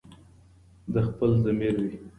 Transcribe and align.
د 0.93 0.95
خپل 1.07 1.29
ضمیر 1.45 1.75
وي 1.83 1.95